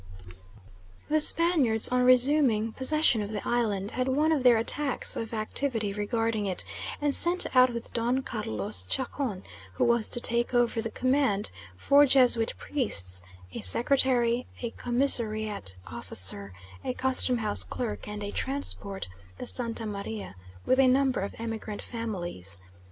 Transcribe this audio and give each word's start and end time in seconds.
The 1.09 1.21
Spaniards, 1.21 1.87
on 1.89 2.01
resuming 2.03 2.73
possession 2.73 3.21
of 3.21 3.29
the 3.31 3.47
island, 3.47 3.91
had 3.91 4.07
one 4.07 4.31
of 4.31 4.41
their 4.41 4.57
attacks 4.57 5.15
of 5.15 5.31
activity 5.31 5.93
regarding 5.93 6.47
it, 6.47 6.65
and 6.99 7.13
sent 7.13 7.45
out 7.55 7.71
with 7.71 7.93
Don 7.93 8.23
Carlos 8.23 8.83
Chacon, 8.85 9.43
who 9.75 9.83
was 9.83 10.09
to 10.09 10.19
take 10.19 10.55
over 10.55 10.81
the 10.81 10.89
command, 10.89 11.51
four 11.77 12.07
Jesuit 12.07 12.55
priests, 12.57 13.21
a 13.53 13.61
secretary, 13.61 14.47
a 14.63 14.71
commissariat 14.71 15.75
officer, 15.85 16.51
a 16.83 16.95
custom 16.95 17.37
house 17.37 17.63
clerk, 17.63 18.07
and 18.07 18.23
a 18.23 18.31
transport, 18.31 19.07
the 19.37 19.45
Santa 19.45 19.85
Maria, 19.85 20.33
with 20.65 20.79
a 20.79 20.87
number 20.87 21.19
of 21.21 21.35
emigrant 21.37 21.83
families. 21.83 22.57